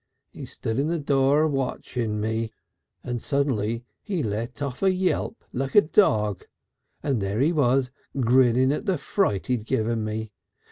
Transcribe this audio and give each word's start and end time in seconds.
He 0.31 0.47
stood 0.47 0.79
in 0.79 0.87
the 0.87 0.97
door 0.97 1.47
watchin' 1.47 2.19
me, 2.19 2.51
and 3.03 3.21
suddenly 3.21 3.85
he 4.01 4.23
let 4.23 4.59
off 4.59 4.81
a 4.81 4.91
yelp 4.91 5.43
like 5.53 5.75
a 5.75 5.81
dog, 5.81 6.43
and 7.03 7.21
there 7.21 7.39
he 7.39 7.53
was 7.53 7.91
grinning 8.19 8.71
at 8.71 8.87
the 8.87 8.97
fright 8.97 9.45
he'd 9.45 9.67
given 9.67 10.03
me. 10.03 10.31